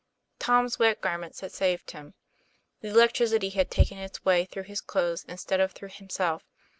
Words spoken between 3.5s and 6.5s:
had taken its way through his clothes instead of through himself.